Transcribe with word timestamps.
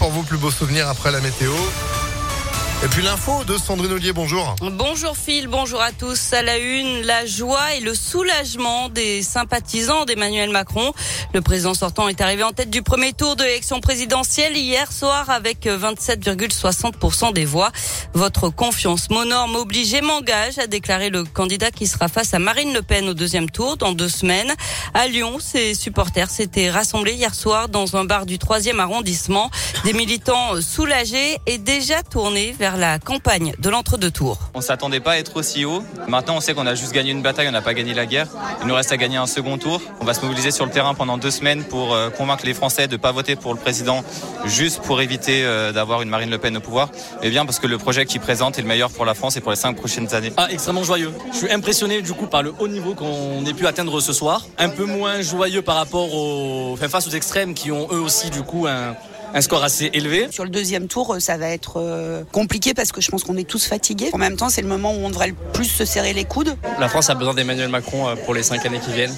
pour 0.00 0.10
vos 0.10 0.22
plus 0.22 0.38
beaux 0.38 0.50
souvenirs 0.50 0.88
après 0.88 1.12
la 1.12 1.20
météo. 1.20 1.52
Et 2.82 2.88
puis 2.88 3.02
l'info 3.02 3.44
de 3.44 3.58
Sandrine 3.58 3.92
Ollier, 3.92 4.14
bonjour. 4.14 4.56
Bonjour 4.62 5.14
Phil, 5.14 5.48
bonjour 5.48 5.82
à 5.82 5.92
tous. 5.92 6.32
À 6.32 6.40
la 6.40 6.56
une, 6.56 7.02
la 7.02 7.26
joie 7.26 7.74
et 7.74 7.80
le 7.80 7.92
soulagement 7.92 8.88
des 8.88 9.22
sympathisants 9.22 10.06
d'Emmanuel 10.06 10.48
Macron. 10.48 10.94
Le 11.34 11.42
président 11.42 11.74
sortant 11.74 12.08
est 12.08 12.22
arrivé 12.22 12.42
en 12.42 12.52
tête 12.52 12.70
du 12.70 12.80
premier 12.80 13.12
tour 13.12 13.36
de 13.36 13.44
l'élection 13.44 13.82
présidentielle 13.82 14.56
hier 14.56 14.90
soir 14.92 15.28
avec 15.28 15.66
27,60% 15.66 17.34
des 17.34 17.44
voix. 17.44 17.70
Votre 18.14 18.48
confiance, 18.48 19.10
mon 19.10 19.26
norme 19.26 19.56
oblige 19.56 19.92
et 19.92 20.00
m'engage, 20.00 20.58
a 20.58 20.66
déclaré 20.66 21.10
le 21.10 21.24
candidat 21.24 21.70
qui 21.70 21.86
sera 21.86 22.08
face 22.08 22.32
à 22.32 22.38
Marine 22.38 22.72
Le 22.72 22.80
Pen 22.80 23.10
au 23.10 23.14
deuxième 23.14 23.50
tour 23.50 23.76
dans 23.76 23.92
deux 23.92 24.08
semaines. 24.08 24.54
À 24.94 25.06
Lyon, 25.06 25.36
ses 25.38 25.74
supporters 25.74 26.30
s'étaient 26.30 26.70
rassemblés 26.70 27.12
hier 27.12 27.34
soir 27.34 27.68
dans 27.68 27.96
un 27.96 28.06
bar 28.06 28.24
du 28.24 28.38
troisième 28.38 28.80
arrondissement. 28.80 29.50
Des 29.84 29.92
militants 29.92 30.58
soulagés 30.62 31.36
et 31.44 31.58
déjà 31.58 32.02
tournés 32.02 32.56
vers 32.58 32.69
la 32.76 32.98
campagne 32.98 33.52
de 33.58 33.70
l'entre-deux 33.70 34.10
tours. 34.10 34.38
On 34.54 34.60
s'attendait 34.60 35.00
pas 35.00 35.12
à 35.12 35.16
être 35.18 35.36
aussi 35.36 35.64
haut. 35.64 35.82
Maintenant, 36.08 36.36
on 36.36 36.40
sait 36.40 36.54
qu'on 36.54 36.66
a 36.66 36.74
juste 36.74 36.92
gagné 36.92 37.10
une 37.10 37.22
bataille, 37.22 37.48
on 37.48 37.52
n'a 37.52 37.62
pas 37.62 37.74
gagné 37.74 37.94
la 37.94 38.06
guerre. 38.06 38.26
Il 38.62 38.68
nous 38.68 38.74
reste 38.74 38.92
à 38.92 38.96
gagner 38.96 39.16
un 39.16 39.26
second 39.26 39.58
tour. 39.58 39.80
On 40.00 40.04
va 40.04 40.14
se 40.14 40.22
mobiliser 40.22 40.50
sur 40.50 40.64
le 40.66 40.70
terrain 40.70 40.94
pendant 40.94 41.18
deux 41.18 41.30
semaines 41.30 41.64
pour 41.64 41.94
euh, 41.94 42.10
convaincre 42.10 42.44
les 42.46 42.54
Français 42.54 42.88
de 42.88 42.92
ne 42.92 43.00
pas 43.00 43.12
voter 43.12 43.36
pour 43.36 43.54
le 43.54 43.60
président 43.60 44.04
juste 44.44 44.80
pour 44.82 45.00
éviter 45.00 45.44
euh, 45.44 45.72
d'avoir 45.72 46.02
une 46.02 46.08
Marine 46.08 46.30
Le 46.30 46.38
Pen 46.38 46.56
au 46.56 46.60
pouvoir. 46.60 46.90
Et 47.22 47.30
bien 47.30 47.44
parce 47.44 47.58
que 47.58 47.66
le 47.66 47.78
projet 47.78 48.06
qu'il 48.06 48.20
présente 48.20 48.58
est 48.58 48.62
le 48.62 48.68
meilleur 48.68 48.90
pour 48.90 49.04
la 49.04 49.14
France 49.14 49.36
et 49.36 49.40
pour 49.40 49.50
les 49.50 49.56
cinq 49.56 49.76
prochaines 49.76 50.14
années. 50.14 50.32
Ah, 50.36 50.48
extrêmement 50.50 50.84
joyeux. 50.84 51.12
Je 51.32 51.38
suis 51.38 51.52
impressionné 51.52 52.02
du 52.02 52.12
coup 52.12 52.26
par 52.26 52.42
le 52.42 52.54
haut 52.58 52.68
niveau 52.68 52.94
qu'on 52.94 53.44
ait 53.46 53.54
pu 53.54 53.66
atteindre 53.66 54.00
ce 54.00 54.12
soir. 54.12 54.46
Un 54.58 54.68
peu 54.68 54.84
moins 54.84 55.20
joyeux 55.22 55.62
par 55.62 55.76
rapport 55.76 56.14
aux, 56.14 56.72
enfin, 56.72 56.88
face 56.88 57.06
aux 57.06 57.10
extrêmes 57.10 57.54
qui 57.54 57.72
ont 57.72 57.88
eux 57.92 58.00
aussi 58.00 58.30
du 58.30 58.42
coup 58.42 58.66
un 58.66 58.94
un 59.34 59.40
score 59.40 59.62
assez 59.62 59.90
élevé. 59.92 60.28
Sur 60.30 60.44
le 60.44 60.50
deuxième 60.50 60.88
tour, 60.88 61.16
ça 61.20 61.36
va 61.36 61.48
être 61.48 61.74
euh, 61.76 62.22
compliqué 62.32 62.74
parce 62.74 62.92
que 62.92 63.00
je 63.00 63.10
pense 63.10 63.24
qu'on 63.24 63.36
est 63.36 63.48
tous 63.48 63.66
fatigués. 63.66 64.10
En 64.12 64.18
même 64.18 64.36
temps, 64.36 64.48
c'est 64.48 64.62
le 64.62 64.68
moment 64.68 64.92
où 64.92 64.98
on 64.98 65.10
devrait 65.10 65.28
le 65.28 65.34
plus 65.52 65.66
se 65.66 65.84
serrer 65.84 66.12
les 66.12 66.24
coudes. 66.24 66.56
La 66.78 66.88
France 66.88 67.10
a 67.10 67.14
besoin 67.14 67.34
d'Emmanuel 67.34 67.68
Macron 67.68 68.08
euh, 68.08 68.14
pour 68.16 68.34
les 68.34 68.42
cinq 68.42 68.64
années 68.66 68.80
qui 68.80 68.92
viennent, 68.92 69.14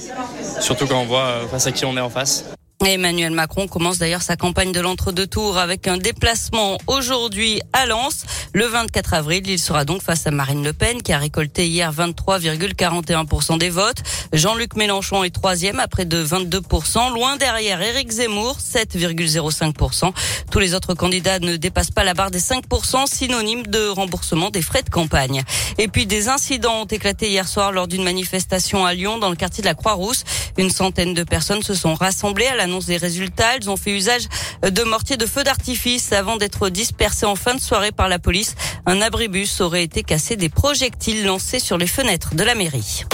surtout 0.61 0.87
quand 0.87 1.01
on 1.01 1.07
voit 1.07 1.21
euh, 1.21 1.49
face 1.49 1.67
à 1.67 1.73
qui 1.73 1.85
on 1.85 1.97
est 1.97 2.01
en 2.01 2.11
face. 2.11 2.45
Emmanuel 2.91 3.33
Macron 3.33 3.69
commence 3.69 3.99
d'ailleurs 3.99 4.23
sa 4.23 4.37
campagne 4.37 4.73
de 4.73 4.81
l'entre-deux 4.81 5.27
tours 5.27 5.59
avec 5.59 5.87
un 5.87 5.97
déplacement 5.97 6.79
aujourd'hui 6.87 7.61
à 7.73 7.87
Lens. 7.87 8.25
Le 8.53 8.67
24 8.67 9.15
avril, 9.15 9.43
il 9.47 9.59
sera 9.59 9.85
donc 9.85 10.03
face 10.03 10.27
à 10.27 10.31
Marine 10.31 10.65
Le 10.65 10.73
Pen 10.73 11.01
qui 11.01 11.13
a 11.13 11.19
récolté 11.19 11.69
hier 11.69 11.93
23,41% 11.93 13.59
des 13.59 13.71
votes. 13.71 14.03
Jean-Luc 14.33 14.75
Mélenchon 14.77 15.23
est 15.25 15.31
troisième 15.31 15.81
à 15.81 15.89
près 15.89 16.05
de 16.05 16.25
22%, 16.25 17.13
loin 17.15 17.37
derrière 17.37 17.81
Éric 17.81 18.11
Zemmour, 18.11 18.59
7,05%. 18.59 20.13
Tous 20.51 20.59
les 20.59 20.75
autres 20.75 20.95
candidats 20.95 21.39
ne 21.39 21.57
dépassent 21.57 21.91
pas 21.91 22.05
la 22.05 22.15
barre 22.15 22.31
des 22.31 22.41
5%, 22.41 23.07
synonyme 23.07 23.67
de 23.67 23.89
remboursement 23.89 24.51
des 24.51 24.63
frais 24.63 24.83
de 24.83 24.91
campagne. 24.91 25.43
Et 25.79 25.89
puis 25.89 26.07
des 26.07 26.29
incidents 26.29 26.83
ont 26.83 26.87
éclaté 26.87 27.31
hier 27.31 27.47
soir 27.47 27.73
lors 27.73 27.87
d'une 27.87 28.05
manifestation 28.05 28.85
à 28.85 28.95
Lyon 28.95 29.19
dans 29.19 29.31
le 29.31 29.37
quartier 29.37 29.63
de 29.63 29.69
la 29.69 29.75
Croix-Rousse. 29.75 30.25
Une 30.59 30.71
centaine 30.71 31.15
de 31.15 31.23
personnes 31.25 31.63
se 31.63 31.75
sont 31.75 31.95
rassemblées 31.95 32.47
résultats. 32.79 33.57
Elles 33.57 33.71
ont 33.71 33.77
fait 33.77 33.93
usage 33.93 34.29
de 34.63 34.83
mortiers 34.83 35.17
de 35.17 35.27
feu 35.27 35.45
d'artifice 35.45 36.13
avant 36.13 36.37
d'être 36.37 36.69
dispersées 36.69 37.27
en 37.27 37.37
fin 37.37 37.55
de 37.55 37.61
soirée 37.61 37.93
par 37.93 38.09
la 38.09 38.19
police. 38.19 38.55
Un 38.87 39.01
abribus 39.01 39.61
aurait 39.61 39.83
été 39.83 40.03
cassé 40.03 40.37
des 40.37 40.49
projectiles 40.49 41.25
lancés 41.25 41.61
sur 41.61 41.79
les 41.79 41.87
fenêtres 41.87 42.35
de 42.35 42.43
la 42.45 42.55
mairie. 42.55 43.05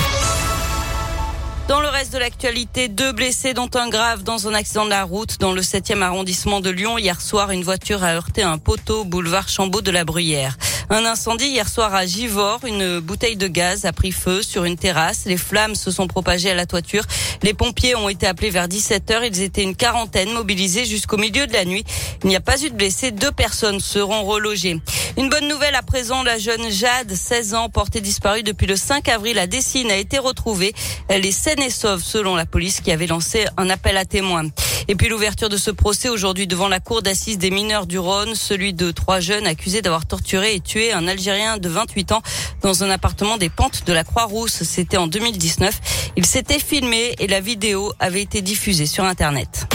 Dans 1.69 1.83
le 1.83 1.89
reste 1.89 2.15
de 2.15 2.19
l'actualité, 2.19 2.89
deux 2.89 3.13
blessés 3.13 3.53
dont 3.53 3.69
un 3.75 3.91
grave 3.91 4.23
dans 4.23 4.49
un 4.49 4.55
accident 4.55 4.87
de 4.87 4.91
la 4.91 5.05
route 5.05 5.39
dans 5.39 5.53
le 5.53 5.61
7e 5.61 6.01
arrondissement 6.01 6.63
de 6.63 6.71
Lyon. 6.71 6.97
Hier 6.97 7.21
soir, 7.21 7.51
une 7.51 7.63
voiture 7.63 8.05
a 8.05 8.15
heurté 8.15 8.43
un 8.43 8.57
poteau 8.57 9.05
boulevard 9.05 9.51
Chambaud 9.51 9.83
de 9.83 9.91
la 9.91 10.07
Bruyère. 10.07 10.57
Un 10.91 11.05
incendie 11.05 11.49
hier 11.49 11.69
soir 11.69 11.95
à 11.95 12.07
Givors. 12.07 12.61
Une 12.65 13.01
bouteille 13.01 13.37
de 13.37 13.47
gaz 13.47 13.85
a 13.85 13.93
pris 13.93 14.11
feu 14.11 14.43
sur 14.43 14.65
une 14.65 14.79
terrasse. 14.79 15.27
Les 15.27 15.37
flammes 15.37 15.75
se 15.75 15.91
sont 15.91 16.07
propagées 16.07 16.51
à 16.51 16.55
la 16.55 16.65
toiture. 16.65 17.05
Les 17.43 17.53
pompiers 17.53 17.95
ont 17.95 18.09
été 18.09 18.27
appelés 18.27 18.49
vers 18.49 18.69
17 18.69 19.11
heures. 19.11 19.25
Ils 19.25 19.43
étaient 19.43 19.63
une 19.63 19.77
quarantaine 19.77 20.33
mobilisés 20.33 20.87
jusqu'au 20.87 21.19
milieu 21.19 21.47
de 21.47 21.53
la 21.53 21.67
nuit. 21.67 21.85
Il 22.25 22.29
n'y 22.29 22.37
a 22.37 22.41
pas 22.41 22.63
eu 22.63 22.71
de 22.71 22.75
blessés. 22.75 23.11
Deux 23.11 23.33
personnes 23.33 23.81
seront 23.81 24.25
relogées. 24.25 24.81
Une 25.19 25.29
bonne 25.29 25.47
nouvelle 25.47 25.75
à 25.75 25.83
présent. 25.83 26.23
La 26.23 26.39
jeune 26.39 26.71
Jade, 26.71 27.15
16 27.15 27.55
ans, 27.55 27.69
portée 27.69 28.01
disparue 28.01 28.43
depuis 28.43 28.67
le 28.67 28.77
5 28.77 29.11
avril 29.11 29.39
à 29.39 29.47
Dessine, 29.47 29.91
a 29.91 29.97
été 29.97 30.19
retrouvée. 30.19 30.73
Elle 31.09 31.27
est 31.27 31.33
saine 31.33 31.61
et 31.61 31.71
sauve 31.71 32.03
selon 32.03 32.35
la 32.35 32.47
police 32.47 32.81
qui 32.81 32.93
avait 32.93 33.07
lancé 33.07 33.45
un 33.59 33.69
appel 33.69 33.99
à 33.99 34.07
témoins. 34.07 34.49
Et 34.91 34.95
puis 34.95 35.11
l'ouverture 35.11 35.51
de 35.51 35.59
ce 35.59 35.71
procès 35.71 36.09
aujourd'hui 36.09 36.47
devant 36.47 36.67
la 36.67 36.81
cour 36.81 37.03
d'assises 37.03 37.37
des 37.37 37.51
mineurs 37.51 37.87
du 37.87 37.99
Rhône, 37.99 38.35
celui 38.35 38.73
de 38.73 38.91
trois 38.91 39.21
jeunes 39.21 39.47
accusés 39.47 39.83
d'avoir 39.83 40.07
torturé 40.07 40.55
et 40.55 40.61
tué 40.61 40.93
un 40.93 41.07
Algérien 41.07 41.59
de 41.59 41.69
28 41.69 42.13
ans 42.13 42.23
dans 42.63 42.85
un 42.85 42.91
appartement 42.91 43.37
des 43.37 43.51
pentes 43.51 43.85
de 43.87 43.93
la 43.93 44.03
Croix-Rousse. 44.03 44.63
C'était 44.63 44.97
en 44.97 45.07
2019. 45.07 45.79
Il 46.17 46.25
s'était 46.25 46.59
filmé 46.59 47.15
et 47.19 47.27
la 47.27 47.41
vidéo 47.41 47.93
avait 48.01 48.23
été 48.23 48.41
diffusée 48.41 48.87
sur 48.87 49.05
Internet. 49.05 49.69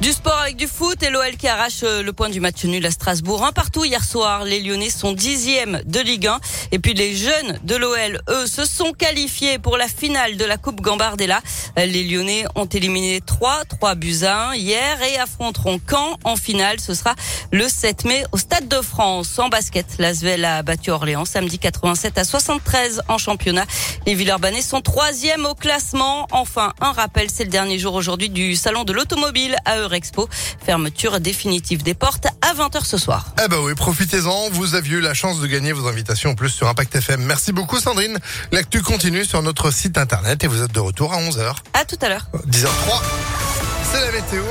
Du 0.00 0.12
sport 0.12 0.38
avec 0.38 0.54
du 0.54 0.68
foot 0.68 1.02
et 1.02 1.10
l'OL 1.10 1.36
qui 1.36 1.48
arrache 1.48 1.80
euh, 1.82 2.04
le 2.04 2.12
point 2.12 2.28
du 2.28 2.38
match 2.38 2.64
nul 2.64 2.86
à 2.86 2.90
Strasbourg. 2.92 3.44
Un 3.44 3.50
partout 3.50 3.84
hier 3.84 4.04
soir. 4.04 4.44
Les 4.44 4.60
Lyonnais 4.60 4.90
sont 4.90 5.12
dixièmes 5.12 5.82
de 5.84 5.98
Ligue 5.98 6.28
1. 6.28 6.38
Et 6.72 6.78
puis 6.78 6.94
les 6.94 7.14
jeunes 7.14 7.58
de 7.64 7.76
l'OL, 7.76 8.20
eux, 8.28 8.46
se 8.46 8.64
sont 8.64 8.92
qualifiés 8.92 9.58
pour 9.58 9.76
la 9.76 9.88
finale 9.88 10.36
de 10.36 10.44
la 10.44 10.56
Coupe 10.56 10.80
Gambardella. 10.80 11.40
Les 11.76 12.04
Lyonnais 12.04 12.44
ont 12.54 12.66
éliminé 12.66 13.20
3, 13.20 13.64
3 13.64 13.94
buts 13.94 14.24
à 14.24 14.50
1 14.50 14.54
hier 14.54 15.02
et 15.02 15.18
affronteront 15.18 15.80
Caen 15.88 16.18
en 16.24 16.36
finale. 16.36 16.80
Ce 16.80 16.94
sera 16.94 17.14
le 17.52 17.68
7 17.68 18.04
mai 18.04 18.24
au 18.32 18.38
Stade 18.38 18.68
de 18.68 18.80
France. 18.80 19.38
En 19.38 19.48
basket, 19.48 19.86
l'Asvel 19.98 20.44
a 20.44 20.62
battu 20.62 20.90
Orléans 20.90 21.24
samedi 21.24 21.58
87 21.58 22.18
à 22.18 22.24
73 22.24 23.02
en 23.08 23.18
championnat. 23.18 23.64
Les 24.06 24.14
Villeurbanais 24.14 24.62
sont 24.62 24.80
troisièmes 24.80 25.46
au 25.46 25.54
classement. 25.54 26.26
Enfin, 26.30 26.72
un 26.80 26.92
rappel, 26.92 27.28
c'est 27.32 27.44
le 27.44 27.50
dernier 27.50 27.78
jour 27.78 27.94
aujourd'hui 27.94 28.28
du 28.28 28.56
salon 28.56 28.84
de 28.84 28.92
l'automobile 28.92 29.56
à 29.64 29.78
Expo. 29.92 30.28
Fermeture 30.64 31.20
définitive 31.20 31.82
des 31.82 31.94
portes 31.94 32.26
à 32.48 32.54
20h 32.54 32.84
ce 32.84 32.96
soir. 32.96 33.26
Eh 33.44 33.48
ben 33.48 33.58
oui, 33.60 33.74
profitez-en. 33.74 34.48
Vous 34.50 34.74
aviez 34.74 34.96
eu 34.96 35.00
la 35.00 35.12
chance 35.12 35.40
de 35.40 35.46
gagner 35.46 35.72
vos 35.72 35.86
invitations 35.86 36.30
en 36.30 36.34
plus 36.34 36.48
sur 36.48 36.66
Impact 36.66 36.94
FM. 36.96 37.22
Merci 37.22 37.52
beaucoup 37.52 37.78
Sandrine. 37.78 38.18
L'actu 38.52 38.80
continue 38.82 39.24
sur 39.24 39.42
notre 39.42 39.70
site 39.70 39.98
internet 39.98 40.44
et 40.44 40.46
vous 40.46 40.62
êtes 40.62 40.72
de 40.72 40.80
retour 40.80 41.12
à 41.12 41.18
11h. 41.18 41.56
À 41.74 41.84
tout 41.84 41.98
à 42.00 42.08
l'heure. 42.08 42.26
10h03. 42.48 43.02
C'est 43.92 44.00
la 44.00 44.12
météo. 44.12 44.42